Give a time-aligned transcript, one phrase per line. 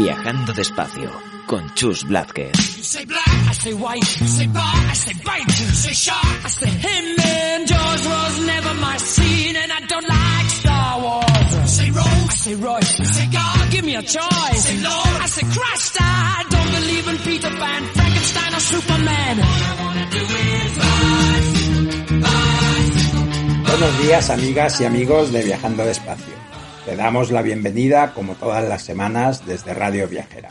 [0.00, 1.10] Viajando despacio
[1.44, 2.52] con Chus Blázquez.
[23.66, 26.47] Buenos días amigas y amigos de Viajando Despacio.
[26.88, 30.48] Te damos la bienvenida como todas las semanas desde Radio Viajera.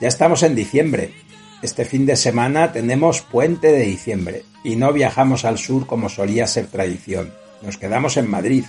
[0.00, 1.12] Ya estamos en diciembre.
[1.60, 6.46] Este fin de semana tenemos puente de diciembre y no viajamos al sur como solía
[6.46, 7.30] ser tradición.
[7.60, 8.64] Nos quedamos en Madrid.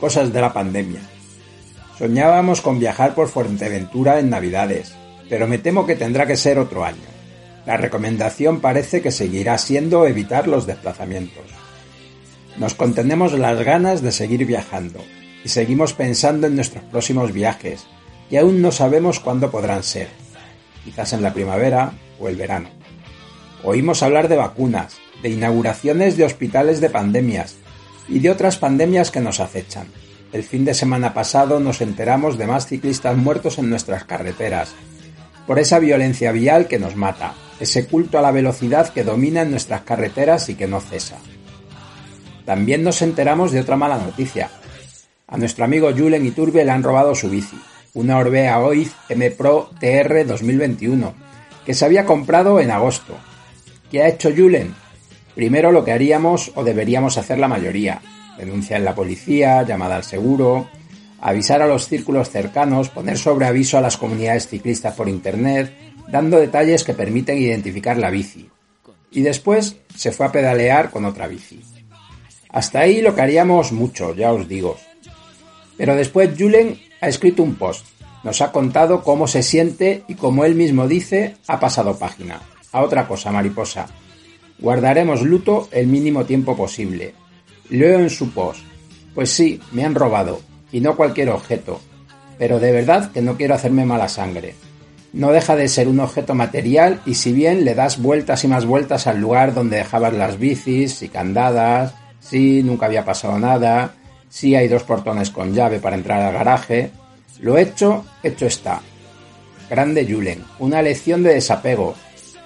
[0.00, 1.00] Cosas de la pandemia.
[1.96, 4.94] Soñábamos con viajar por Fuerteventura en Navidades,
[5.30, 7.08] pero me temo que tendrá que ser otro año.
[7.64, 11.46] La recomendación parece que seguirá siendo evitar los desplazamientos.
[12.58, 15.00] Nos contenemos las ganas de seguir viajando
[15.44, 17.86] y seguimos pensando en nuestros próximos viajes,
[18.30, 20.08] que aún no sabemos cuándo podrán ser,
[20.84, 22.70] quizás en la primavera o el verano.
[23.62, 27.56] Oímos hablar de vacunas, de inauguraciones de hospitales de pandemias
[28.08, 29.86] y de otras pandemias que nos acechan.
[30.32, 34.74] El fin de semana pasado nos enteramos de más ciclistas muertos en nuestras carreteras,
[35.46, 39.50] por esa violencia vial que nos mata, ese culto a la velocidad que domina en
[39.50, 41.16] nuestras carreteras y que no cesa.
[42.44, 44.50] También nos enteramos de otra mala noticia.
[45.34, 47.56] A nuestro amigo Julen Iturbe le han robado su bici,
[47.94, 51.12] una Orbea Oiz M Pro TR 2021,
[51.66, 53.16] que se había comprado en agosto.
[53.90, 54.72] ¿Qué ha hecho Julen?
[55.34, 58.00] Primero lo que haríamos o deberíamos hacer la mayoría,
[58.38, 60.68] denunciar en la policía, llamada al seguro,
[61.20, 65.74] avisar a los círculos cercanos, poner sobre aviso a las comunidades ciclistas por internet,
[66.06, 68.48] dando detalles que permiten identificar la bici.
[69.10, 71.60] Y después se fue a pedalear con otra bici.
[72.50, 74.76] Hasta ahí lo que haríamos mucho, ya os digo.
[75.76, 77.86] Pero después Julen ha escrito un post,
[78.24, 82.40] nos ha contado cómo se siente y como él mismo dice, ha pasado página.
[82.72, 83.86] A otra cosa, mariposa.
[84.58, 87.14] Guardaremos luto el mínimo tiempo posible.
[87.68, 88.60] Leo en su post.
[89.14, 90.40] Pues sí, me han robado,
[90.72, 91.80] y no cualquier objeto.
[92.38, 94.54] Pero de verdad que no quiero hacerme mala sangre.
[95.12, 98.66] No deja de ser un objeto material y si bien le das vueltas y más
[98.66, 103.94] vueltas al lugar donde dejabas las bicis y candadas, sí, nunca había pasado nada,
[104.34, 106.90] sí hay dos portones con llave para entrar al garaje,
[107.38, 108.80] lo hecho, hecho está.
[109.70, 111.94] Grande Julen, una lección de desapego.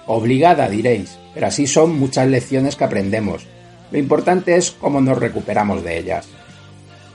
[0.05, 3.47] Obligada, diréis, pero así son muchas lecciones que aprendemos.
[3.89, 6.27] Lo importante es cómo nos recuperamos de ellas.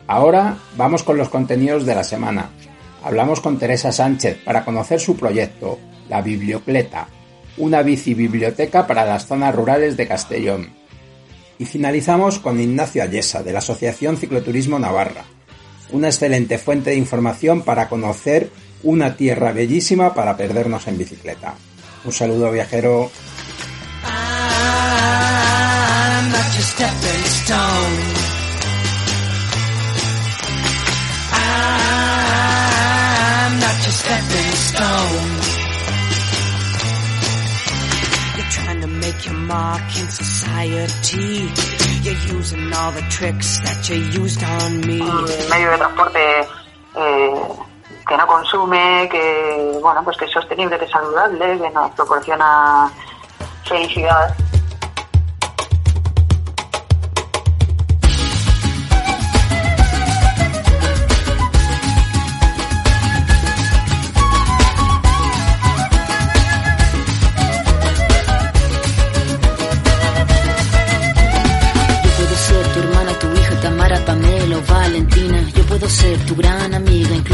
[0.09, 2.51] Ahora vamos con los contenidos de la semana.
[3.05, 7.06] Hablamos con Teresa Sánchez para conocer su proyecto, la Bibliocleta,
[7.59, 10.84] una bici biblioteca para las zonas rurales de Castellón.
[11.65, 15.25] Y finalizamos con Ignacio Ayesa, de la Asociación Cicloturismo Navarra,
[15.93, 18.51] una excelente fuente de información para conocer
[18.83, 21.55] una tierra bellísima para perdernos en bicicleta.
[22.05, 23.11] Un saludo viajero.
[39.15, 41.49] Make your mark in society.
[42.03, 45.00] You're using all the tricks that you used on me.
[45.00, 46.41] un medio de transporte
[46.97, 47.35] eh,
[48.06, 52.91] que no consume, que bueno pues que es sostenible, que es saludable, que nos proporciona
[53.65, 54.35] felicidad.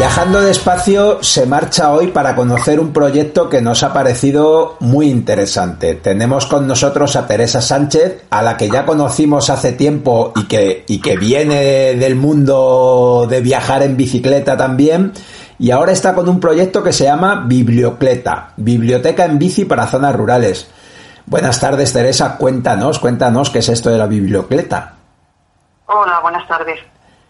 [0.00, 5.94] Viajando despacio se marcha hoy para conocer un proyecto que nos ha parecido muy interesante.
[5.94, 10.86] Tenemos con nosotros a Teresa Sánchez, a la que ya conocimos hace tiempo y que,
[10.88, 15.12] y que viene del mundo de viajar en bicicleta también.
[15.58, 20.16] Y ahora está con un proyecto que se llama Bibliocleta, Biblioteca en bici para zonas
[20.16, 20.70] rurales.
[21.26, 22.38] Buenas tardes, Teresa.
[22.38, 24.94] Cuéntanos, cuéntanos qué es esto de la bibliocleta.
[25.84, 26.80] Hola, buenas tardes.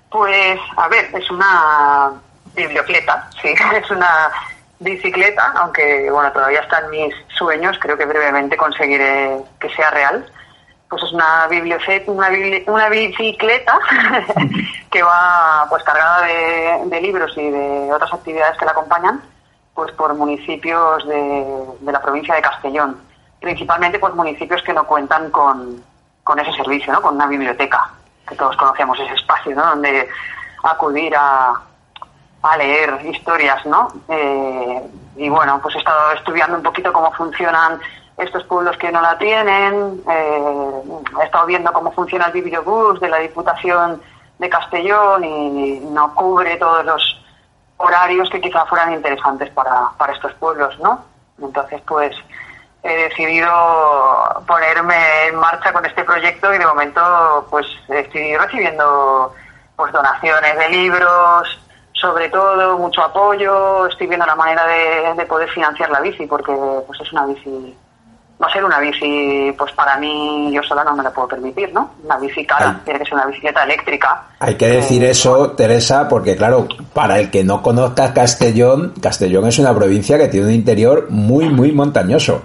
[0.09, 2.13] Pues, a ver, es una
[2.55, 4.31] bibliocleta, sí, es una
[4.79, 10.27] bicicleta, aunque, bueno, todavía están mis sueños, creo que brevemente conseguiré que sea real.
[10.89, 12.29] Pues es una, biblioce- una,
[12.67, 13.79] una bicicleta
[14.91, 19.23] que va pues cargada de, de libros y de otras actividades que la acompañan,
[19.75, 23.01] pues por municipios de, de la provincia de Castellón.
[23.41, 25.81] Principalmente pues municipios que no cuentan con,
[26.25, 27.01] con ese servicio, ¿no?
[27.01, 27.89] Con una biblioteca,
[28.29, 29.65] que todos conocemos ese espacio, ¿no?
[29.67, 30.09] Donde
[30.65, 31.53] acudir a,
[32.43, 33.89] a leer historias, ¿no?
[34.09, 34.83] Eh,
[35.17, 37.81] y bueno, pues he estado estudiando un poquito cómo funcionan
[38.17, 40.83] estos pueblos que no la tienen, eh,
[41.21, 44.01] he estado viendo cómo funciona el bibliobús de la Diputación
[44.39, 47.25] de Castellón y no cubre todos los
[47.77, 51.05] horarios que quizá fueran interesantes para, para estos pueblos, ¿no?
[51.43, 52.15] Entonces, pues
[52.83, 53.51] he decidido
[54.47, 59.35] ponerme en marcha con este proyecto y de momento, pues estoy recibiendo
[59.77, 61.61] pues donaciones de libros,
[62.01, 66.53] sobre todo mucho apoyo, estoy viendo la manera de, de poder financiar la bici porque
[66.87, 67.77] pues es una bici
[68.43, 71.73] va a ser una bici, pues para mí, yo sola no me la puedo permitir,
[71.75, 71.91] ¿no?
[72.03, 72.81] Una bici cara, Ay.
[72.85, 74.23] tiene que ser una bicicleta eléctrica.
[74.39, 79.47] Hay que decir Eh, eso, Teresa, porque claro, para el que no conozca Castellón, Castellón
[79.47, 82.43] es una provincia que tiene un interior muy, muy montañoso.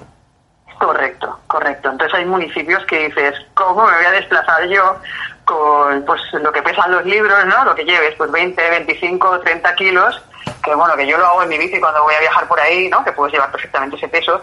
[0.78, 1.90] Correcto, correcto.
[1.90, 4.98] Entonces hay municipios que dices, ¿cómo me voy a desplazar yo
[5.46, 7.64] con pues lo que pesan los libros, ¿no?
[7.64, 10.22] Lo que lleves, pues 20, 25, 30 kilos,
[10.64, 12.90] que bueno, que yo lo hago en mi bici cuando voy a viajar por ahí,
[12.90, 13.04] ¿no?
[13.04, 14.42] Que puedes llevar perfectamente ese peso,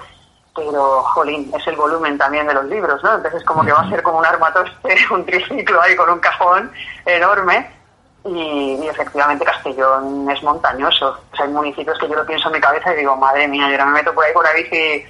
[0.54, 3.16] pero, jolín, es el volumen también de los libros, ¿no?
[3.16, 6.70] Entonces como que va a ser como un armatoste, un triciclo ahí con un cajón
[7.04, 7.70] enorme,
[8.24, 11.18] y, y efectivamente Castellón es montañoso.
[11.32, 13.68] O sea, hay municipios que yo lo pienso en mi cabeza y digo, madre mía,
[13.70, 15.04] yo no me meto por ahí con una bici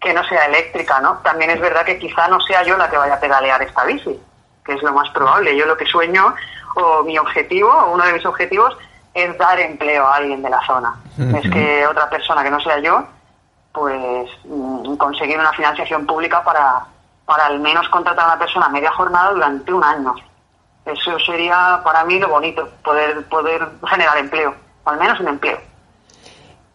[0.00, 1.18] que no sea eléctrica, ¿no?
[1.24, 4.20] También es verdad que quizá no sea yo la que vaya a pedalear esta bici,
[4.64, 5.56] que es lo más probable.
[5.56, 6.34] Yo lo que sueño,
[6.76, 8.76] o mi objetivo, o uno de mis objetivos,
[9.14, 10.94] es dar empleo a alguien de la zona.
[11.18, 13.04] Es que otra persona que no sea yo,
[13.72, 16.84] pues mm, conseguir una financiación pública para,
[17.26, 20.14] para al menos contratar a una persona a media jornada durante un año.
[20.84, 24.54] Eso sería para mí lo bonito, poder, poder generar empleo,
[24.84, 25.58] al menos un empleo.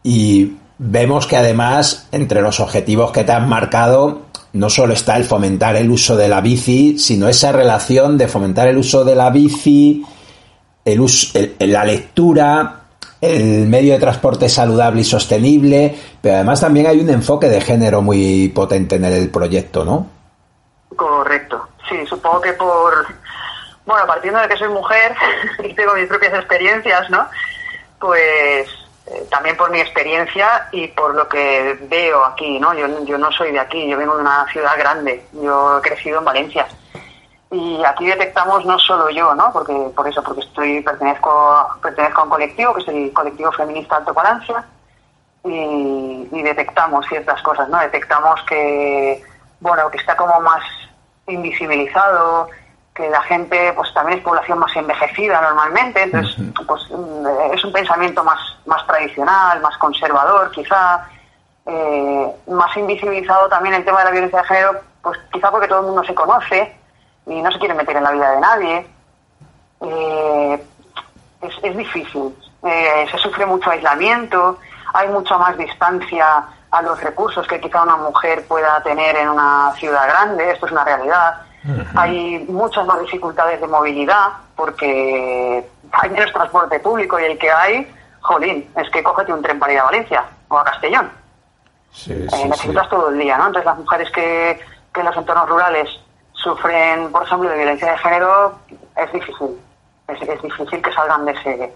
[0.03, 4.21] Y vemos que además, entre los objetivos que te han marcado,
[4.57, 8.67] no solo está el fomentar el uso de la bici, sino esa relación de fomentar
[8.67, 10.03] el uso de la bici,
[10.83, 12.81] el uso, la lectura,
[13.21, 18.01] el medio de transporte saludable y sostenible, pero además también hay un enfoque de género
[18.01, 20.07] muy potente en el proyecto, ¿no?
[20.95, 21.67] Correcto.
[21.89, 23.05] Sí, supongo que por.
[23.85, 25.15] Bueno, partiendo de que soy mujer
[25.63, 27.25] y tengo mis propias experiencias, ¿no?
[27.99, 28.67] Pues
[29.29, 32.73] también por mi experiencia y por lo que veo aquí, ¿no?
[32.73, 36.19] Yo, yo no soy de aquí, yo vengo de una ciudad grande, yo he crecido
[36.19, 36.67] en Valencia.
[37.49, 39.53] Y aquí detectamos no solo yo, ¿no?
[39.53, 43.95] Porque por eso, porque estoy pertenezco pertenezco a un colectivo que es el colectivo feminista
[43.95, 44.65] Alto Palancia
[45.45, 47.79] y, y detectamos ciertas cosas, ¿no?
[47.79, 49.23] Detectamos que,
[49.61, 50.61] bueno, que está como más
[51.27, 52.49] invisibilizado,
[52.97, 56.35] que la gente, pues también es población más envejecida normalmente, entonces,
[56.65, 61.07] pues mm, es un pensamiento más, más tradicional, más conservador, quizá,
[61.67, 65.81] eh, más invisibilizado también el tema de la violencia de género, pues quizá porque todo
[65.81, 66.75] el mundo se conoce
[67.27, 68.87] y no se quiere meter en la vida de nadie.
[69.81, 70.63] Eh,
[71.41, 72.35] es, es difícil.
[72.63, 74.57] Eh, se sufre mucho aislamiento.
[74.93, 79.71] hay mucha más distancia a los recursos que quizá una mujer pueda tener en una
[79.77, 81.46] ciudad grande, esto es una realidad.
[81.95, 87.93] Hay muchas más dificultades de movilidad porque hay menos transporte público y el que hay,
[88.21, 91.09] jolín, es que cógete un tren para ir a Valencia o a Castellón.
[91.91, 92.47] Sí, Eh, sí, sí.
[92.49, 93.47] necesitas todo el día, ¿no?
[93.47, 94.59] Entonces las mujeres que,
[94.93, 95.89] que en los entornos rurales
[96.33, 98.59] sufren, por ejemplo, de violencia de género,
[98.95, 99.47] es difícil.
[100.07, 101.73] Es, es difícil que salgan de ese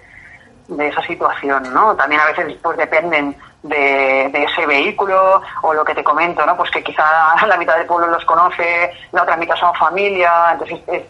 [0.78, 1.96] de esa situación, ¿no?
[1.96, 6.56] También a veces pues dependen de, de ese vehículo o lo que te comento, ¿no?
[6.58, 7.04] Pues que quizá
[7.48, 11.04] la mitad del pueblo los conoce, la otra mitad son familia, entonces es-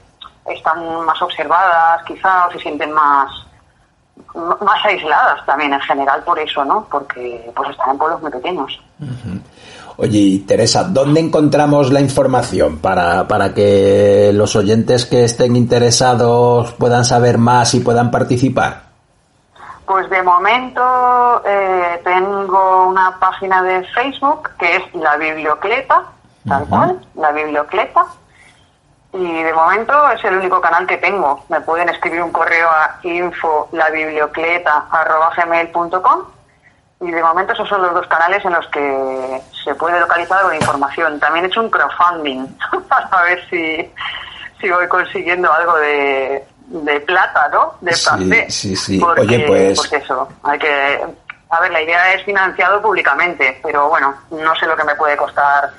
[0.48, 3.30] están más observadas quizá o se sienten más
[4.34, 6.88] más aisladas también en general por eso, ¿no?
[6.90, 8.80] Porque pues están en pueblos muy pequeños.
[9.98, 17.04] Oye, Teresa, ¿dónde encontramos la información para, para que los oyentes que estén interesados puedan
[17.06, 18.91] saber más y puedan participar?
[19.92, 26.04] Pues de momento eh, tengo una página de Facebook que es La Bibliocleta,
[26.48, 28.06] tal cual, La Bibliocleta.
[29.12, 31.44] Y de momento es el único canal que tengo.
[31.50, 36.22] Me pueden escribir un correo a info labibliocleta.gmail.com
[37.02, 40.56] y de momento esos son los dos canales en los que se puede localizar de
[40.56, 41.20] información.
[41.20, 42.48] También he hecho un crowdfunding
[42.88, 43.92] para ver si,
[44.62, 47.76] si voy consiguiendo algo de, de plata, ¿no?
[47.82, 49.00] De Sí, sí, sí.
[49.00, 51.06] Porque, Oye, pues- pues eso, hay que...
[51.50, 55.18] A ver, la idea es financiado públicamente, pero bueno, no sé lo que me puede
[55.18, 55.70] costar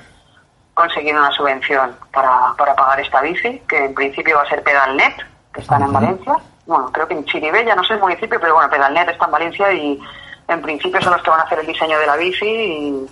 [0.75, 5.15] conseguir una subvención para, para pagar esta bici, que en principio va a ser Pedalnet,
[5.51, 6.35] que están en Valencia.
[6.67, 9.73] Bueno, creo que en Chiribella, no sé el municipio, pero bueno, Pedalnet está en Valencia
[9.73, 9.99] y
[10.47, 13.07] en principio son los que van a hacer el diseño de la bici y,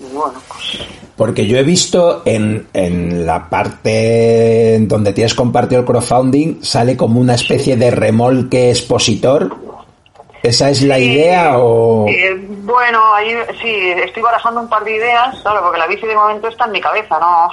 [0.00, 0.86] y bueno, pues
[1.16, 7.20] Porque yo he visto en, en la parte donde tienes compartido el crowdfunding, sale como
[7.20, 9.56] una especie de remolque expositor.
[10.40, 12.06] ¿Esa es la idea o...?
[12.08, 16.14] eh, bueno, ahí sí, estoy barajando un par de ideas, claro, porque la bici de
[16.14, 17.50] momento está en mi cabeza, ¿no?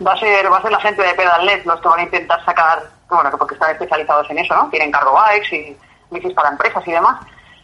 [0.04, 2.44] va a ser va a ser la gente de Pedalnet los que van a intentar
[2.44, 4.68] sacar, bueno, porque están especializados en eso, ¿no?
[4.68, 5.76] Tienen cargo bikes y
[6.10, 7.20] bicis para empresas y demás.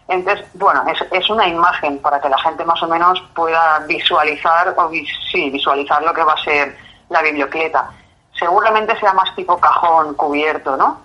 [0.08, 4.74] Entonces, bueno, es, es una imagen para que la gente más o menos pueda visualizar,
[4.76, 6.76] o vis- sí, visualizar lo que va a ser
[7.08, 7.90] la bibliocleta.
[8.38, 11.00] Seguramente sea más tipo cajón cubierto, ¿no?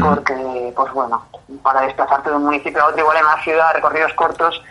[0.00, 1.24] Porque, pues bueno,
[1.62, 4.62] para desplazarte de un municipio a otro, igual en una ciudad, recorridos cortos,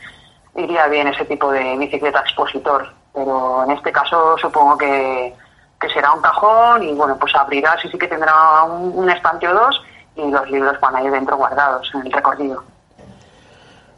[0.55, 2.87] iría bien ese tipo de bicicleta expositor.
[3.13, 5.35] Pero en este caso supongo que,
[5.81, 9.47] que será un cajón y bueno, pues abrirá, sí, sí que tendrá un, un estante
[9.47, 9.83] o dos
[10.15, 12.63] y los libros van a ir dentro guardados en el recorrido.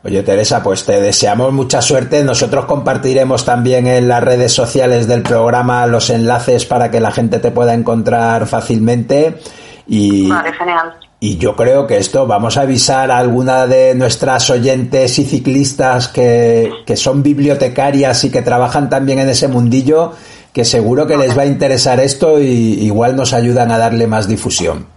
[0.05, 2.23] Oye, Teresa, pues te deseamos mucha suerte.
[2.23, 7.39] Nosotros compartiremos también en las redes sociales del programa los enlaces para que la gente
[7.39, 9.39] te pueda encontrar fácilmente.
[9.87, 10.93] Y, Vale, genial.
[11.19, 16.07] y yo creo que esto, vamos a avisar a alguna de nuestras oyentes y ciclistas
[16.07, 20.11] que, que son bibliotecarias y que trabajan también en ese mundillo,
[20.53, 24.27] que seguro que les va a interesar esto y igual nos ayudan a darle más
[24.27, 24.94] difusión.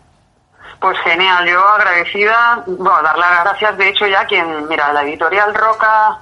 [0.80, 5.52] Pues genial, yo agradecida, bueno, darle las gracias, de hecho ya quien, mira, la editorial
[5.52, 6.20] Roca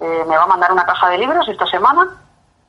[0.00, 2.08] eh, me va a mandar una caja de libros esta semana.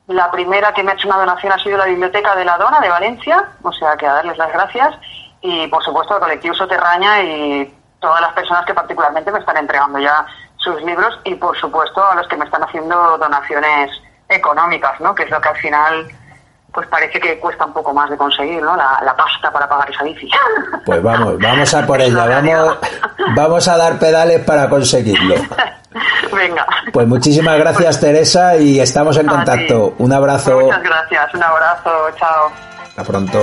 [0.06, 2.78] La primera que me ha hecho una donación ha sido la Biblioteca de la Dona
[2.78, 4.94] de Valencia, o sea que a darles las gracias.
[5.40, 9.98] Y por supuesto al colectivo Soterraña y todas las personas que particularmente me están entregando
[9.98, 10.24] ya
[10.58, 13.90] sus libros y por supuesto a los que me están haciendo donaciones
[14.28, 15.12] económicas, ¿no?
[15.12, 16.06] Que es lo que al final
[16.72, 18.76] pues parece que cuesta un poco más de conseguir, ¿no?
[18.76, 20.28] La, la pasta para pagar esa bici.
[20.84, 22.78] Pues vamos, vamos a por ella, vamos,
[23.34, 25.36] vamos a dar pedales para conseguirlo.
[26.32, 26.66] Venga.
[26.92, 29.94] Pues muchísimas gracias Teresa y estamos en contacto.
[29.98, 30.60] Un abrazo.
[30.60, 32.50] Muchas gracias, un abrazo, chao.
[32.84, 33.38] Hasta pronto.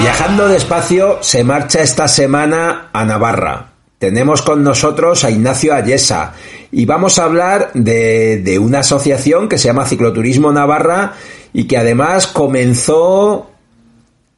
[0.00, 3.72] Viajando despacio se marcha esta semana a Navarra.
[3.98, 6.32] Tenemos con nosotros a Ignacio Ayesa
[6.72, 11.12] y vamos a hablar de, de, una asociación que se llama Cicloturismo Navarra
[11.52, 13.50] y que además comenzó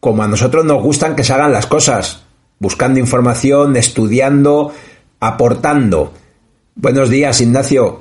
[0.01, 2.25] como a nosotros nos gustan que se hagan las cosas,
[2.59, 4.75] buscando información, estudiando,
[5.21, 6.13] aportando.
[6.75, 8.01] Buenos días, Ignacio.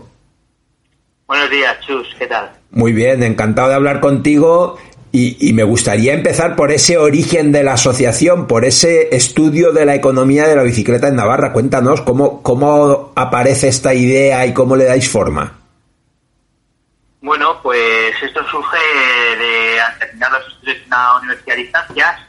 [1.28, 2.50] Buenos días, Chus, ¿qué tal?
[2.72, 4.78] Muy bien, encantado de hablar contigo
[5.14, 9.96] y, me gustaría empezar por ese origen de la asociación, por ese estudio de la
[9.96, 11.52] economía de la bicicleta en Navarra.
[11.52, 15.60] Cuéntanos cómo, cómo aparece esta idea y cómo le dais forma.
[17.20, 18.78] Bueno, pues esto surge
[19.38, 22.22] de al terminar los estudios en una universidad de distancias,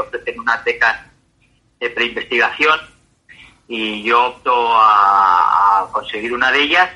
[0.00, 1.00] ofrecen unas becas
[1.80, 2.78] de preinvestigación
[3.66, 6.90] y yo opto a conseguir una de ellas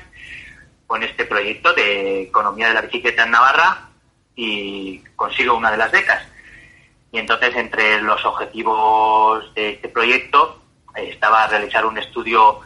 [0.87, 3.84] con este proyecto de economía de la bicicleta en Navarra
[4.35, 6.23] y consigo una de las becas.
[7.11, 10.61] Y entonces entre los objetivos de este proyecto
[10.95, 12.59] eh, estaba realizar un estudio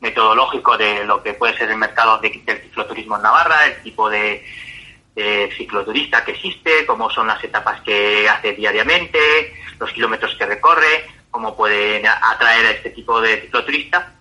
[0.00, 4.10] metodológico de lo que puede ser el mercado de, del cicloturismo en Navarra, el tipo
[4.10, 4.44] de,
[5.14, 9.20] de, cicloturista que existe, cómo son las etapas que hace diariamente,
[9.78, 14.14] los kilómetros que recorre, cómo pueden atraer a este tipo de cicloturista.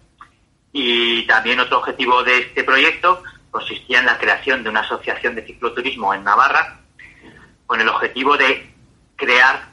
[0.72, 5.46] Y también otro objetivo de este proyecto consistía en la creación de una asociación de
[5.46, 6.81] cicloturismo en Navarra
[7.72, 8.70] con el objetivo de
[9.16, 9.70] crear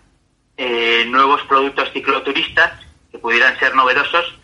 [0.57, 2.71] eh, nuevos productos cicloturistas
[3.11, 4.39] que pudieran ser novedosos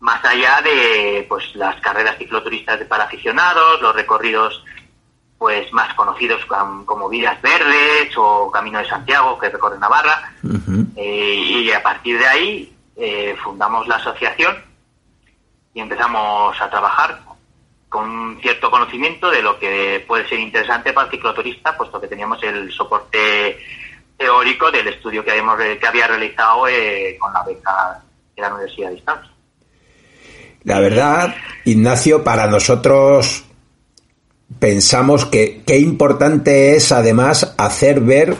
[0.00, 4.64] más allá de pues las carreras cicloturistas para aficionados, los recorridos
[5.38, 10.48] pues más conocidos como, como Vidas Verdes o Camino de Santiago que recorre Navarra uh
[10.48, 10.86] -huh.
[10.96, 14.60] eh, y a partir de ahí eh, fundamos la asociación
[15.72, 17.20] y empezamos a trabajar
[17.90, 22.40] con cierto conocimiento de lo que puede ser interesante para el cicloturista, puesto que teníamos
[22.44, 23.58] el soporte
[24.16, 28.00] teórico del estudio que, habíamos, que había realizado eh, con la beca
[28.36, 29.32] de la Universidad de Distancia.
[30.62, 33.44] La verdad, Ignacio, para nosotros
[34.58, 38.36] pensamos que qué importante es además hacer ver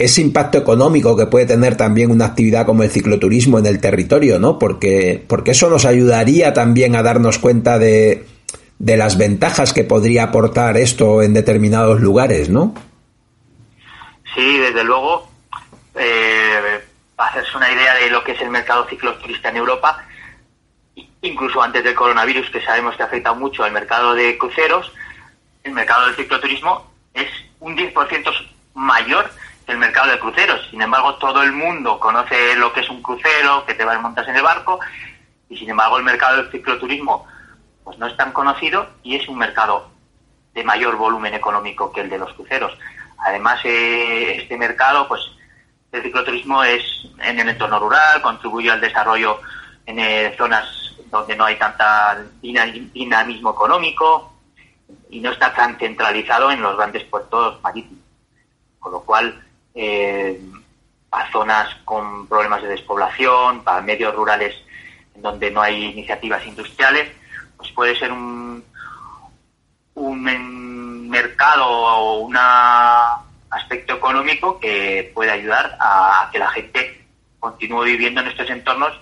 [0.00, 4.38] ese impacto económico que puede tener también una actividad como el cicloturismo en el territorio,
[4.38, 4.58] ¿no?
[4.58, 8.24] Porque, porque eso nos ayudaría también a darnos cuenta de,
[8.78, 12.74] de las ventajas que podría aportar esto en determinados lugares, ¿no?
[14.34, 15.28] Sí, desde luego,
[15.94, 16.80] eh,
[17.14, 20.02] para hacerse una idea de lo que es el mercado cicloturista en Europa,
[21.20, 24.90] incluso antes del coronavirus, que sabemos que afecta mucho al mercado de cruceros,
[25.62, 27.28] el mercado del cicloturismo es
[27.60, 28.24] un 10%
[28.72, 29.30] mayor
[29.70, 30.66] el mercado de cruceros.
[30.70, 34.26] Sin embargo, todo el mundo conoce lo que es un crucero, que te vas montas
[34.28, 34.80] en el barco,
[35.48, 37.26] y sin embargo el mercado del cicloturismo
[37.84, 39.90] pues no es tan conocido y es un mercado
[40.54, 42.76] de mayor volumen económico que el de los cruceros.
[43.18, 45.20] Además, eh, este mercado, pues,
[45.92, 46.82] el cicloturismo es
[47.18, 49.40] en el entorno rural, contribuye al desarrollo
[49.86, 50.66] en eh, zonas
[51.10, 54.32] donde no hay tanta dinamismo económico
[55.10, 58.04] y no está tan centralizado en los grandes puertos marítimos.
[58.78, 59.42] Con lo cual,
[59.74, 60.40] eh,
[61.10, 64.54] a zonas con problemas de despoblación, para medios rurales
[65.16, 67.10] donde no hay iniciativas industriales,
[67.56, 68.64] pues puede ser un,
[69.94, 72.36] un mercado o un
[73.50, 77.04] aspecto económico que puede ayudar a, que la gente
[77.38, 78.98] continúe viviendo en estos entornos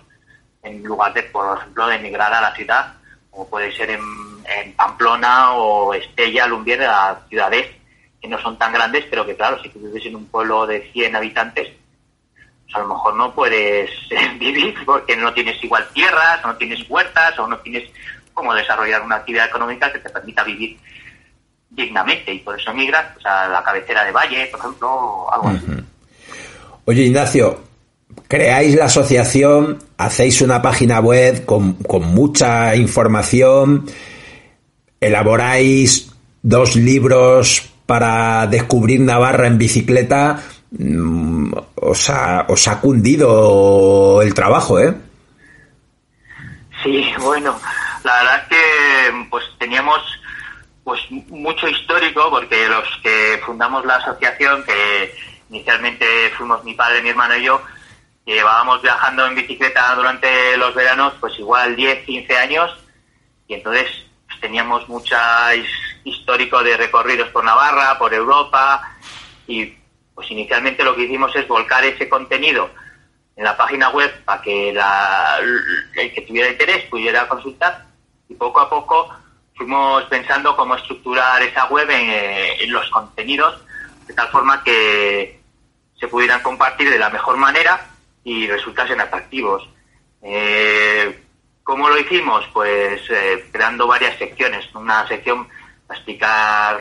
[0.62, 2.94] en lugar de, por ejemplo, de emigrar a la ciudad,
[3.30, 4.02] como puede ser en,
[4.44, 7.77] en Pamplona o Estella, Lumbier, a ciudades
[8.20, 10.90] que no son tan grandes, pero que claro, si tú vives en un pueblo de
[10.92, 11.68] 100 habitantes,
[12.64, 13.90] pues a lo mejor no puedes
[14.38, 17.90] vivir porque no tienes igual tierras, no tienes huertas o no tienes
[18.34, 20.78] cómo desarrollar una actividad económica que te permita vivir
[21.70, 25.48] dignamente y por eso migras pues, a la cabecera de valle, por ejemplo, o algo
[25.48, 25.66] así.
[26.84, 27.60] Oye, Ignacio,
[28.26, 33.86] creáis la asociación, hacéis una página web con, con mucha información,
[35.00, 40.42] elaboráis dos libros para descubrir Navarra en bicicleta,
[41.74, 44.94] os ha, os ha cundido el trabajo, ¿eh?
[46.82, 47.58] Sí, bueno,
[48.04, 50.02] la verdad es que pues teníamos
[50.84, 55.14] pues mucho histórico porque los que fundamos la asociación, que
[55.48, 56.04] inicialmente
[56.36, 57.62] fuimos mi padre, mi hermano y yo,
[58.26, 62.70] llevábamos viajando en bicicleta durante los veranos pues igual 10, 15 años
[63.46, 63.86] y entonces
[64.26, 65.54] pues, teníamos mucha
[66.04, 68.96] histórico de recorridos por Navarra, por Europa
[69.46, 69.74] y
[70.14, 72.70] pues inicialmente lo que hicimos es volcar ese contenido
[73.36, 75.38] en la página web para que la,
[75.94, 77.86] el que tuviera interés pudiera consultar
[78.28, 79.08] y poco a poco
[79.54, 82.10] fuimos pensando cómo estructurar esa web en,
[82.60, 83.62] en los contenidos
[84.06, 85.38] de tal forma que
[85.98, 87.88] se pudieran compartir de la mejor manera
[88.24, 89.68] y resultasen atractivos.
[90.22, 91.22] Eh,
[91.62, 92.46] ¿Cómo lo hicimos?
[92.52, 94.66] Pues eh, creando varias secciones.
[94.74, 95.48] Una sección
[95.88, 96.80] para explicar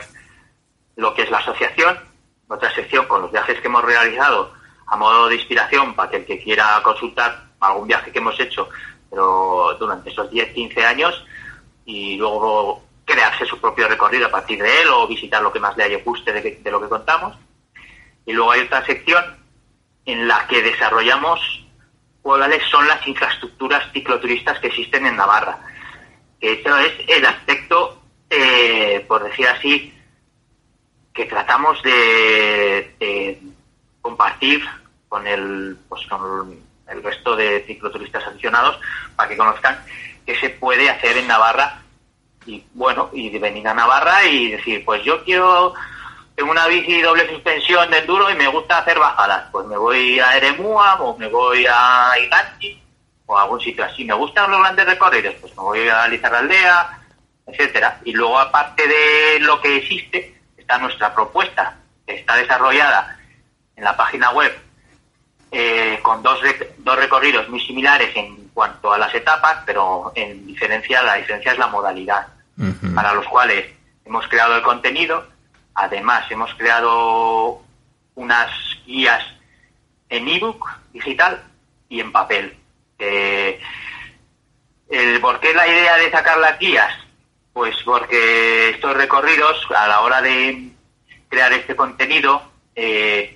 [0.96, 1.98] lo que es la asociación,
[2.48, 4.54] otra sección con los viajes que hemos realizado
[4.86, 8.70] a modo de inspiración para que el que quiera consultar algún viaje que hemos hecho
[9.10, 11.26] pero durante esos 10, 15 años
[11.86, 15.76] y luego crearse su propio recorrido a partir de él o visitar lo que más
[15.78, 17.38] le haya guste de, de lo que contamos.
[18.26, 19.24] Y luego hay otra sección
[20.06, 21.40] en la que desarrollamos
[22.22, 25.60] cuáles son las infraestructuras cicloturistas que existen en Navarra.
[26.42, 29.94] Eso es el aspecto, eh, por decir así,
[31.14, 33.40] que tratamos de,
[34.02, 34.64] compartir
[35.10, 38.80] con el, pues con el resto de cicloturistas aficionados
[39.16, 39.84] para que conozcan
[40.26, 41.82] qué se puede hacer en Navarra
[42.46, 45.74] y bueno, y venir a Navarra y decir, pues yo quiero
[46.38, 50.20] tengo una bici doble suspensión de enduro y me gusta hacer bajadas, pues me voy
[50.20, 52.80] a Eremua o me voy a Iganti
[53.26, 54.06] o a algún sitio así.
[54.06, 57.00] Me gustan los grandes recorridos, pues me voy a Aldea,
[57.48, 58.00] etcétera.
[58.04, 63.18] Y luego aparte de lo que existe, está nuestra propuesta, que está desarrollada
[63.76, 64.54] en la página web
[65.52, 66.40] eh, con dos,
[66.80, 71.58] dos recorridos muy similares en cuanto a las etapas, pero en diferencia, la diferencia es
[71.58, 72.28] la modalidad,
[72.96, 73.66] para los cuales
[74.04, 75.28] hemos creado el contenido,
[75.76, 77.62] además hemos creado
[78.16, 78.50] unas
[78.86, 79.24] guías
[80.10, 81.44] en ebook digital
[81.88, 82.58] y en papel.
[82.98, 83.60] el,
[85.22, 86.92] ¿Por qué la idea de sacar las guías?
[87.58, 90.70] Pues porque estos recorridos, a la hora de
[91.28, 92.40] crear este contenido,
[92.76, 93.36] eh,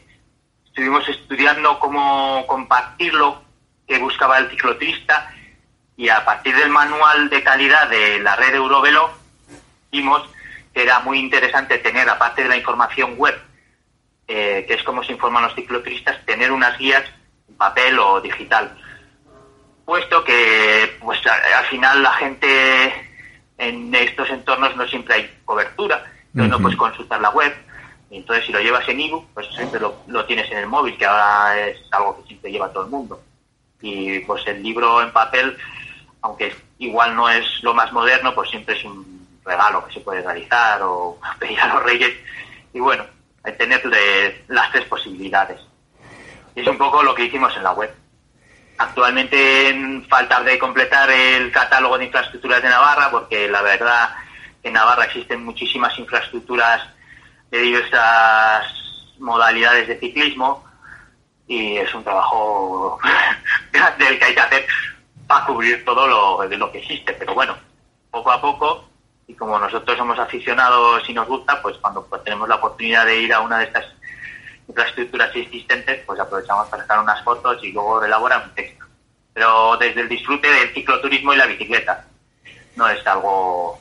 [0.63, 3.41] estuvimos estudiando cómo compartirlo
[3.87, 5.33] que buscaba el ciclotrista
[5.97, 9.09] y a partir del manual de calidad de la red Eurovelo
[9.91, 10.21] vimos
[10.71, 13.41] que era muy interesante tener, aparte de la información web,
[14.27, 17.05] eh, que es como se informan los ciclotristas, tener unas guías
[17.49, 18.77] en papel o digital.
[19.83, 23.10] Puesto que pues al final la gente
[23.61, 27.53] en estos entornos no siempre hay cobertura, entonces no puedes consultar la web,
[28.11, 31.57] entonces, si lo llevas en ebook, pues siempre lo, tienes en el móvil, que ahora
[31.67, 33.21] es algo que siempre lleva todo el mundo.
[33.79, 35.57] Y pues el libro en papel,
[36.21, 40.21] aunque igual no es lo más moderno, pues siempre es un regalo que se puede
[40.21, 42.11] realizar o pedir a los reyes.
[42.73, 43.05] Y bueno,
[43.43, 43.81] hay tener
[44.49, 45.61] las tres posibilidades.
[46.53, 47.95] Y es un poco lo que hicimos en la web.
[48.81, 54.09] Actualmente falta de completar el catálogo de infraestructuras de Navarra, porque la verdad
[54.63, 56.81] en Navarra existen muchísimas infraestructuras
[57.51, 58.65] de diversas
[59.19, 60.65] modalidades de ciclismo
[61.47, 62.97] y es un trabajo
[63.71, 64.65] grande el que hay que hacer
[65.27, 67.13] para cubrir todo lo, de lo que existe.
[67.13, 67.55] Pero bueno,
[68.09, 68.89] poco a poco,
[69.27, 73.31] y como nosotros somos aficionados y nos gusta, pues cuando tenemos la oportunidad de ir
[73.31, 73.85] a una de estas
[74.67, 78.70] infraestructuras existentes, pues aprovechamos para sacar unas fotos y luego elaborar un texto.
[79.33, 82.05] Pero desde el disfrute del cicloturismo y la bicicleta.
[82.75, 83.79] No es algo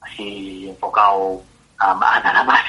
[0.00, 1.42] así enfocado
[1.78, 2.60] a nada más.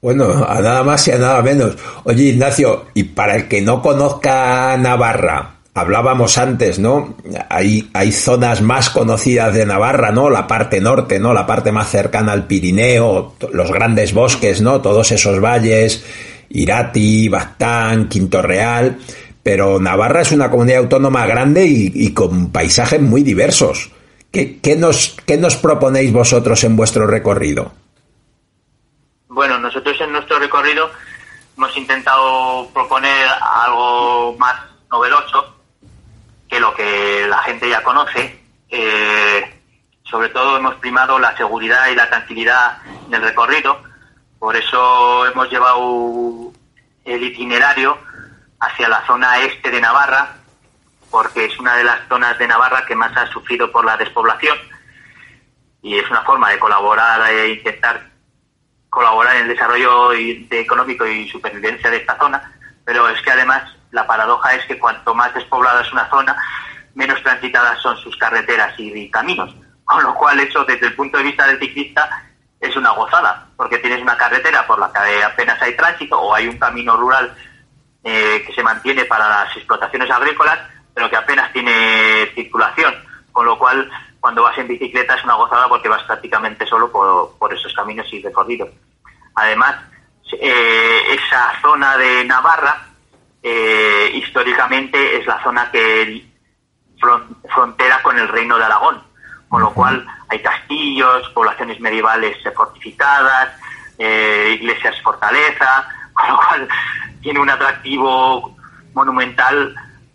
[0.00, 1.76] Bueno, a nada más y a nada menos.
[2.04, 7.16] Oye, Ignacio, y para el que no conozca Navarra, hablábamos antes, ¿no?
[7.48, 10.30] Hay, hay zonas más conocidas de Navarra, ¿no?
[10.30, 11.34] La parte norte, ¿no?
[11.34, 14.80] La parte más cercana al Pirineo, los grandes bosques, ¿no?
[14.80, 16.04] Todos esos valles,
[16.50, 18.98] Irati, Bastán, Quinto Real.
[19.46, 23.92] Pero Navarra es una comunidad autónoma grande y, con paisajes muy diversos.
[24.32, 27.72] ¿Qué, nos, ¿Qué nos proponéis vosotros en vuestro recorrido?
[29.28, 30.90] Bueno, nosotros en nuestro recorrido
[31.56, 35.54] hemos intentado proponer algo más novedoso
[36.48, 38.40] que lo que la gente ya conoce.
[38.68, 39.60] Eh,
[40.10, 42.78] sobre todo hemos primado la seguridad y la tranquilidad
[43.10, 43.80] del recorrido.
[44.40, 46.52] Por eso hemos llevado
[47.04, 47.96] el itinerario
[48.60, 50.36] hacia la zona este de Navarra,
[51.10, 54.56] porque es una de las zonas de Navarra que más ha sufrido por la despoblación
[55.82, 58.10] y es una forma de colaborar e intentar
[58.90, 62.52] colaborar en el desarrollo económico y supervivencia de esta zona,
[62.84, 66.36] pero es que además la paradoja es que cuanto más despoblada es una zona,
[66.94, 71.24] menos transitadas son sus carreteras y caminos, con lo cual eso desde el punto de
[71.24, 72.08] vista del ciclista
[72.58, 76.48] es una gozada, porque tienes una carretera por la que apenas hay tránsito o hay
[76.48, 77.32] un camino rural
[78.08, 80.60] eh, que se mantiene para las explotaciones agrícolas,
[80.94, 82.94] pero que apenas tiene circulación,
[83.32, 83.90] con lo cual
[84.20, 88.06] cuando vas en bicicleta es una gozada porque vas prácticamente solo por, por esos caminos
[88.12, 88.68] y recorridos.
[89.34, 89.74] Además,
[90.40, 92.86] eh, esa zona de Navarra
[93.42, 96.24] eh, históricamente es la zona que
[97.52, 99.02] frontera con el reino de Aragón,
[99.48, 103.50] con lo cual hay castillos, poblaciones medievales fortificadas,
[103.98, 106.68] eh, iglesias fortaleza, con lo cual
[107.20, 108.56] tiene un atractivo
[108.94, 109.74] monumental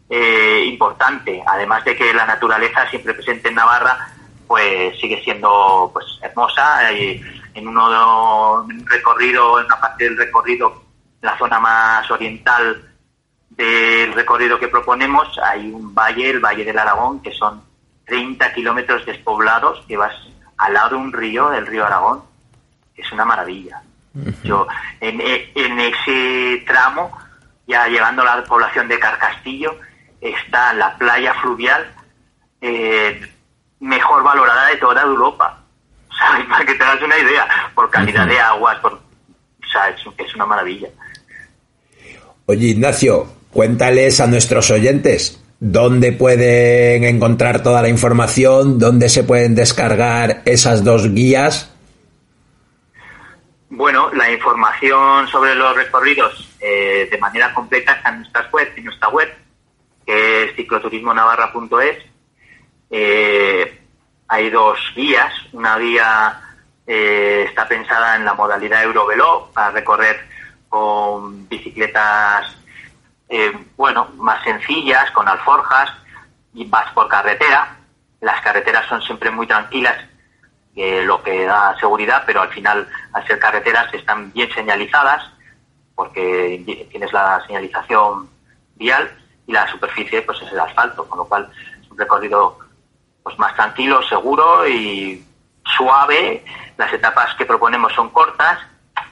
[0.09, 4.09] eh, importante, además de que la naturaleza siempre presente en Navarra
[4.47, 7.21] pues sigue siendo pues hermosa y
[7.53, 10.83] en uno un recorrido en una parte del recorrido
[11.21, 12.91] la zona más oriental
[13.51, 17.63] del recorrido que proponemos hay un valle el valle del Aragón que son
[18.05, 20.13] 30 kilómetros despoblados que vas
[20.57, 22.21] al lado de un río el río Aragón.
[22.93, 23.81] Es una maravilla
[24.43, 24.67] yo
[24.99, 27.17] en, en ese tramo
[27.67, 29.77] ya llegando a la población de Carcastillo
[30.19, 31.91] está la playa fluvial
[32.61, 33.21] eh,
[33.79, 35.63] mejor valorada de toda Europa.
[36.19, 36.45] ¿Sabes?
[36.47, 40.35] Para que te das una idea, por calidad de aguas, por, o sea, es, es
[40.35, 40.89] una maravilla.
[42.45, 49.55] Oye, Ignacio, cuéntales a nuestros oyentes dónde pueden encontrar toda la información, dónde se pueden
[49.55, 51.70] descargar esas dos guías.
[53.81, 58.85] Bueno, la información sobre los recorridos eh, de manera completa está en nuestra web, en
[58.85, 59.35] nuestra web,
[60.05, 61.97] que es cicloturismonavarra.es.
[62.91, 63.81] Eh,
[64.27, 65.33] hay dos guías.
[65.53, 66.41] Una guía
[66.85, 70.29] eh, está pensada en la modalidad Eurovelo para recorrer
[70.69, 72.55] con bicicletas,
[73.29, 75.89] eh, bueno, más sencillas, con alforjas
[76.53, 77.77] y vas por carretera.
[78.19, 79.97] Las carreteras son siempre muy tranquilas,
[80.75, 85.29] lo que da seguridad, pero al final, al ser carreteras, están bien señalizadas
[85.95, 88.29] porque tienes la señalización
[88.75, 89.11] vial
[89.45, 91.49] y la superficie pues es el asfalto, con lo cual
[91.81, 92.57] es un recorrido
[93.23, 95.23] pues más tranquilo, seguro y
[95.77, 96.43] suave.
[96.77, 98.59] Las etapas que proponemos son cortas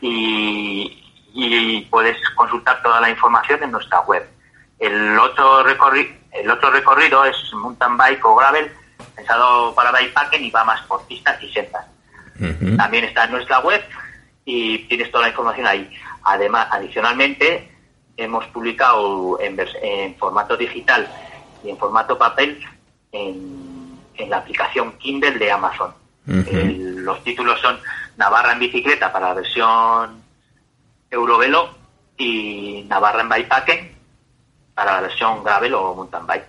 [0.01, 4.27] y, y puedes consultar toda la información en nuestra web.
[4.79, 8.71] El otro, recorri el otro recorrido es mountain bike o gravel,
[9.15, 11.85] pensado para bikepacking y va más por pistas y sendas.
[12.77, 13.83] También está en nuestra web
[14.45, 15.89] y tienes toda la información ahí.
[16.23, 17.69] Además, adicionalmente,
[18.15, 21.07] hemos publicado en, en formato digital
[21.63, 22.65] y en formato papel
[23.11, 25.93] en, en la aplicación Kindle de Amazon.
[26.27, 27.79] El, los títulos son
[28.17, 30.21] Navarra en bicicleta para la versión
[31.09, 31.75] Eurovelo
[32.17, 33.95] y Navarra en bikepacking
[34.75, 36.45] para la versión gravel o mountain bike.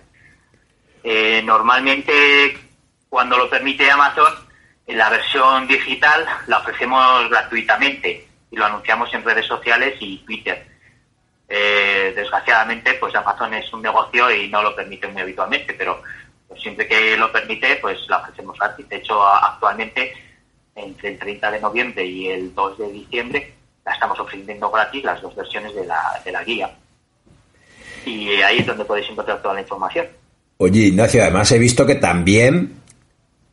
[1.03, 2.57] Eh, normalmente,
[3.09, 4.33] cuando lo permite Amazon,
[4.87, 10.67] la versión digital la ofrecemos gratuitamente y lo anunciamos en redes sociales y Twitter.
[11.47, 16.01] Eh, desgraciadamente, pues Amazon es un negocio y no lo permite muy habitualmente, pero
[16.47, 18.87] pues, siempre que lo permite, pues la ofrecemos gratis.
[18.87, 20.13] De hecho, actualmente,
[20.75, 23.53] entre el 30 de noviembre y el 2 de diciembre,
[23.85, 26.71] la estamos ofreciendo gratis las dos versiones de la, de la guía.
[28.05, 30.07] Y ahí es donde podéis encontrar toda la información.
[30.63, 32.83] Oye, Ignacio, además he visto que también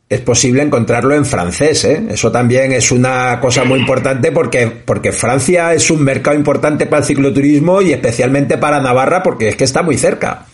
[0.07, 2.05] es posible encontrarlo en francés, ¿eh?
[2.07, 6.99] Eso también es una cosa muy importante porque, porque Francia es un mercado importante para
[6.99, 10.45] el cicloturismo y especialmente para Navarra porque es que está muy cerca.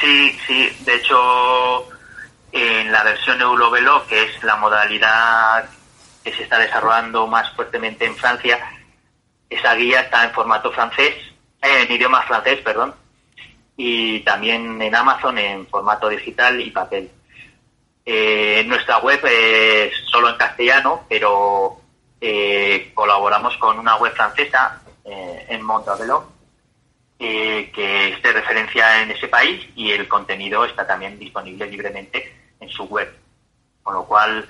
[0.00, 1.86] Sí, sí, de hecho
[2.50, 5.64] en la versión Eurovelo, que es la modalidad
[6.24, 8.58] que se está desarrollando más fuertemente en Francia,
[9.48, 11.14] esa guía está en formato francés,
[11.62, 12.94] eh, en idioma francés, perdón,
[13.82, 17.10] y también en Amazon en formato digital y papel.
[18.04, 21.80] Eh, nuestra web es solo en castellano, pero
[22.20, 26.28] eh, colaboramos con una web francesa eh, en Montavelo
[27.18, 32.34] eh, que es de referencia en ese país y el contenido está también disponible libremente
[32.60, 33.10] en su web.
[33.82, 34.46] Con lo cual,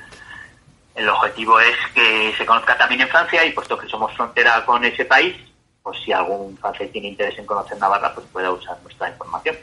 [0.97, 4.85] el objetivo es que se conozca también en Francia y puesto que somos frontera con
[4.85, 5.37] ese país,
[5.83, 9.57] pues si algún francés tiene interés en conocer Navarra, pues pueda usar nuestra información.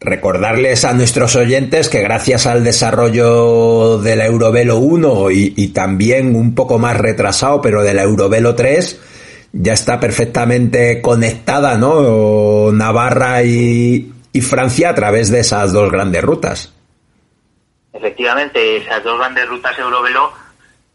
[0.00, 6.36] Recordarles a nuestros oyentes que gracias al desarrollo de la Eurovelo 1 y, y, también
[6.36, 9.00] un poco más retrasado, pero de la Eurovelo 3,
[9.52, 12.70] ya está perfectamente conectada, ¿no?
[12.72, 16.74] Navarra y, y Francia a través de esas dos grandes rutas.
[17.92, 20.32] Efectivamente, esas dos grandes rutas Eurovelo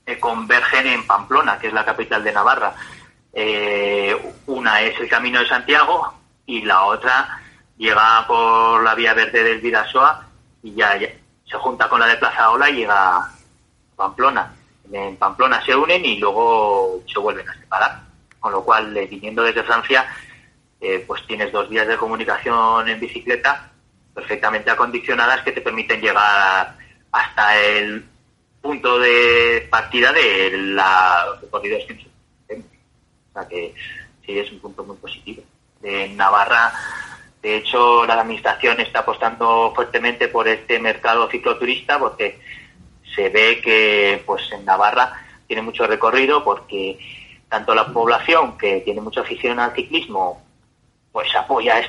[0.06, 2.73] eh, convergen en Pamplona, que es la capital de Navarra.
[3.33, 4.15] Eh,
[4.47, 6.13] una es el Camino de Santiago
[6.45, 7.39] y la otra
[7.77, 10.27] llega por la vía verde del Vidasoa
[10.63, 13.31] y ya, se junta con la de Plaza Ola y llega a
[13.95, 14.53] Pamplona.
[14.91, 18.01] En Pamplona se unen y luego se vuelven a separar.
[18.39, 20.07] Con lo cual, eh, viniendo desde Francia,
[20.81, 23.71] eh, pues tienes dos vías de comunicación en bicicleta
[24.13, 26.75] perfectamente acondicionadas que te permiten llegar
[27.11, 28.05] hasta el
[28.61, 32.09] punto de partida de la recorrido extenso.
[33.47, 33.73] Que
[34.25, 35.43] sí es un punto muy positivo.
[35.82, 36.73] En Navarra
[37.41, 42.39] de hecho, la administración está apostando fuertemente por este mercado cicloturista porque
[43.15, 45.13] se ve que pues en Navarra
[45.47, 46.99] tiene mucho recorrido porque
[47.47, 50.43] tanto la población que tiene mucha afición al ciclismo,
[51.12, 51.80] pues apoya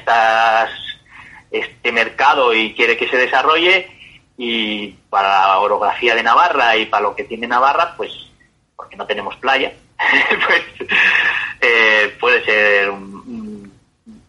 [1.51, 3.91] este mercado y quiere que se desarrolle,
[4.39, 8.30] y para la orografía de Navarra y para lo que tiene Navarra, pues
[8.81, 9.71] porque no tenemos playa,
[10.47, 10.91] pues
[11.61, 13.71] eh, puede ser un,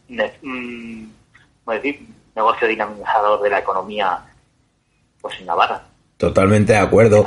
[0.09, 1.13] un,
[1.65, 2.05] decir?
[2.35, 4.19] negocio dinamizador de la economía
[5.21, 5.83] pues en Navarra.
[6.17, 7.25] Totalmente de acuerdo.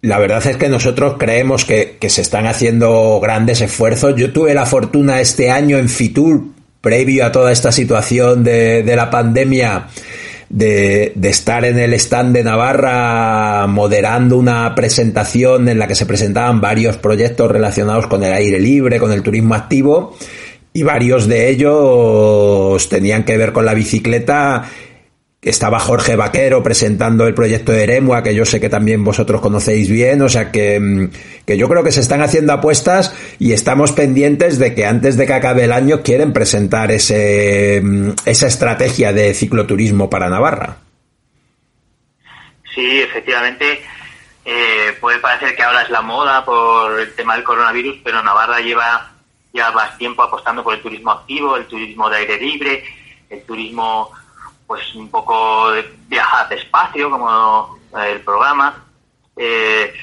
[0.00, 4.14] La verdad es que nosotros creemos que, que, se están haciendo grandes esfuerzos.
[4.16, 6.42] Yo tuve la fortuna este año en Fitur,
[6.80, 9.88] previo a toda esta situación de, de la pandemia,
[10.48, 16.60] de, estar en el stand de Navarra moderando una presentación en la que se presentaban
[16.60, 20.16] varios proyectos relacionados con el aire libre, con el turismo activo,
[20.72, 24.68] y varios de ellos tenían que ver con la bicicleta
[25.40, 29.88] estaba Jorge Vaquero presentando el proyecto de Eremua, que yo sé que también vosotros conocéis
[29.88, 31.10] bien, o sea que, mm,
[31.46, 35.26] que, yo creo que se están haciendo apuestas y estamos pendientes de que antes de
[35.26, 40.78] que acabe el año quieren presentar ese, mm, esa estrategia de cicloturismo para Navarra.
[42.74, 43.80] Sí, efectivamente,
[44.44, 48.60] eh, puede parecer que ahora es la moda por el tema del coronavirus, pero Navarra
[48.60, 49.12] lleva
[49.52, 52.84] ya más tiempo apostando por el turismo activo, el turismo de aire libre,
[53.30, 54.10] el turismo
[54.68, 58.84] pues un poco de viajar despacio, como el programa.
[59.34, 59.94] Eh,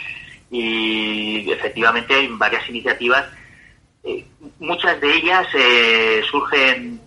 [0.49, 3.25] y efectivamente hay varias iniciativas.
[4.03, 4.25] Eh,
[4.59, 6.99] muchas de ellas eh, surgen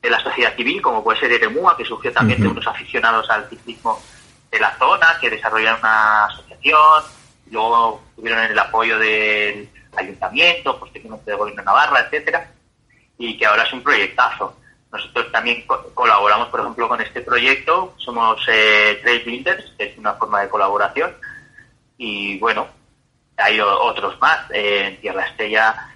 [0.00, 3.48] de la sociedad civil, como puede ser Eremúa, que surgió también de unos aficionados al
[3.50, 4.00] ciclismo
[4.50, 7.02] de la zona, que desarrollaron una asociación,
[7.50, 12.48] luego tuvieron el apoyo del ayuntamiento, posteriormente del gobierno de Navarra, etcétera,
[13.18, 14.56] y que ahora es un proyectazo.
[14.92, 17.94] Nosotros también colaboramos, por ejemplo, con este proyecto.
[17.96, 21.14] Somos eh, Trail Builders, que es una forma de colaboración.
[21.96, 22.68] Y bueno,
[23.38, 24.38] hay otros más.
[24.50, 25.94] Eh, en Tierra Estella,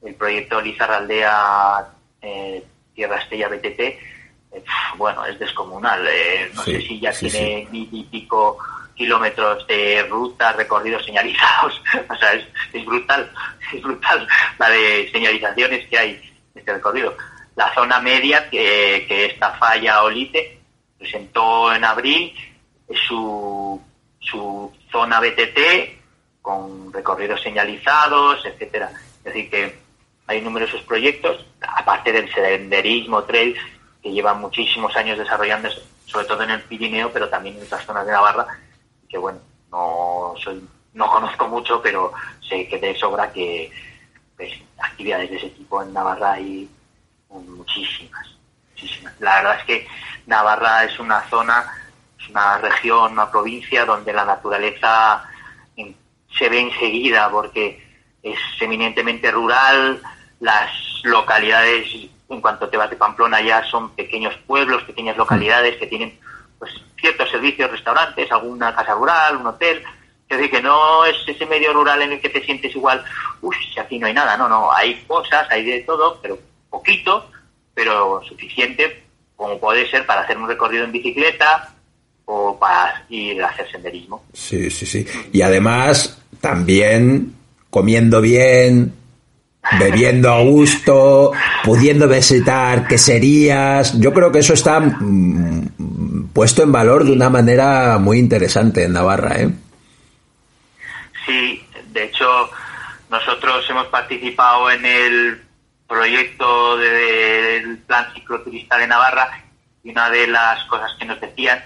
[0.00, 1.88] el proyecto Lizarraldea
[2.22, 3.98] eh, Tierra Estella BTT, eh,
[4.96, 6.08] bueno, es descomunal.
[6.54, 8.58] no sé si ya tiene mil y pico
[8.94, 11.82] kilómetros de ruta, recorridos señalizados.
[12.08, 13.28] o sea, es, es brutal,
[13.72, 14.28] es brutal
[14.58, 16.10] la de señalizaciones que hay
[16.54, 17.12] en este recorrido
[17.56, 20.60] la zona media que, que esta falla Olite
[20.98, 22.32] presentó en abril
[23.08, 23.80] su,
[24.20, 25.96] su zona BTT
[26.42, 28.90] con recorridos señalizados, etcétera.
[29.18, 29.78] Es decir, que
[30.26, 33.56] hay numerosos proyectos, aparte del senderismo, trail,
[34.02, 35.68] que llevan muchísimos años desarrollando,
[36.04, 38.46] sobre todo en el Pirineo, pero también en otras zonas de Navarra,
[39.08, 39.40] que bueno,
[39.70, 40.62] no soy,
[40.94, 42.12] no conozco mucho, pero
[42.48, 43.70] sé que de sobra que
[44.36, 46.68] pues, actividades de ese tipo en Navarra hay
[47.30, 48.26] muchísimas,
[48.70, 49.14] muchísimas.
[49.20, 49.88] La verdad es que
[50.26, 51.64] Navarra es una zona,
[52.18, 55.24] es una región, una provincia donde la naturaleza
[56.36, 57.82] se ve enseguida porque
[58.22, 60.00] es eminentemente rural,
[60.40, 60.70] las
[61.04, 61.88] localidades,
[62.28, 66.18] en cuanto te vas de Pamplona ya son pequeños pueblos, pequeñas localidades que tienen
[66.58, 69.82] pues ciertos servicios, restaurantes, alguna casa rural, un hotel,
[70.28, 73.04] es decir, que no es ese medio rural en el que te sientes igual,
[73.40, 76.38] uff, aquí no hay nada, no, no, hay cosas, hay de todo, pero
[76.76, 77.30] poquito,
[77.74, 79.02] pero suficiente
[79.34, 81.74] como puede ser para hacer un recorrido en bicicleta
[82.24, 84.24] o para ir a hacer senderismo.
[84.32, 85.06] Sí, sí, sí.
[85.32, 87.34] Y además, también
[87.70, 88.94] comiendo bien,
[89.78, 91.32] bebiendo a gusto,
[91.64, 93.98] pudiendo visitar queserías.
[94.00, 98.92] Yo creo que eso está mm, puesto en valor de una manera muy interesante en
[98.92, 99.50] Navarra, ¿eh?
[101.26, 101.62] Sí,
[101.92, 102.48] de hecho,
[103.10, 105.45] nosotros hemos participado en el
[105.86, 109.42] proyecto del plan cicloturista de Navarra
[109.82, 111.62] y una de las cosas que nos decían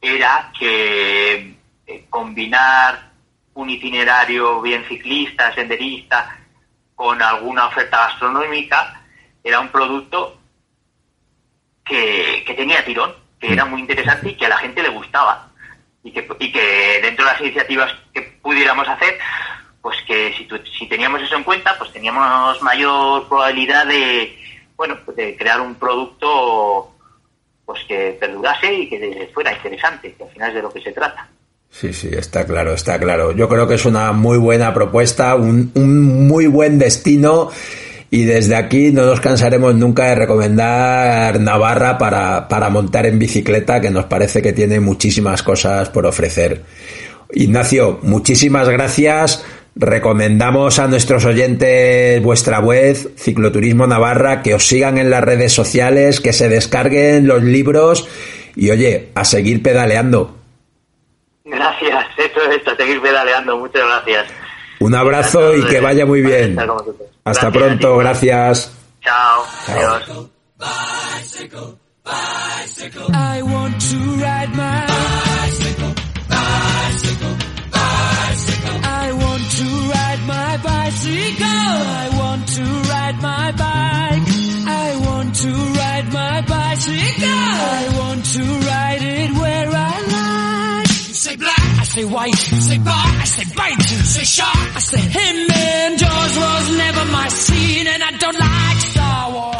[0.00, 1.54] era que
[1.86, 3.10] eh, combinar
[3.54, 6.38] un itinerario bien ciclista, senderista,
[6.94, 9.02] con alguna oferta gastronómica
[9.42, 10.38] era un producto
[11.84, 15.50] que, que tenía tirón, que era muy interesante y que a la gente le gustaba.
[16.02, 19.18] Y que, y que dentro de las iniciativas que pudiéramos hacer,
[19.84, 24.34] pues que si, si teníamos eso en cuenta, pues teníamos mayor probabilidad de,
[24.78, 26.90] bueno, pues de crear un producto
[27.66, 30.92] pues que perdurase y que fuera interesante, que al final es de lo que se
[30.92, 31.28] trata.
[31.68, 33.32] Sí, sí, está claro, está claro.
[33.32, 37.50] Yo creo que es una muy buena propuesta, un, un muy buen destino
[38.08, 43.82] y desde aquí no nos cansaremos nunca de recomendar Navarra para, para montar en bicicleta,
[43.82, 46.62] que nos parece que tiene muchísimas cosas por ofrecer.
[47.32, 49.44] Ignacio, muchísimas gracias.
[49.76, 56.20] Recomendamos a nuestros oyentes vuestra web, Cicloturismo Navarra, que os sigan en las redes sociales,
[56.20, 58.06] que se descarguen los libros
[58.54, 60.36] y oye, a seguir pedaleando.
[61.44, 64.26] Gracias, eso es, a seguir pedaleando, muchas gracias.
[64.78, 66.58] Un abrazo y que vaya muy bien.
[66.58, 67.98] Hasta Gracias pronto, ti.
[68.00, 68.72] gracias.
[69.02, 69.44] Chao.
[69.66, 69.76] Chao.
[69.76, 70.30] Adiós.
[73.12, 75.43] I want to ride my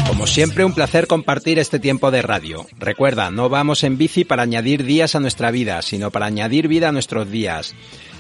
[0.08, 2.66] Como siempre, un placer compartir este tiempo de radio.
[2.78, 6.88] Recuerda, no vamos en bici para añadir días a nuestra vida, sino para añadir vida
[6.88, 7.74] a nuestros días.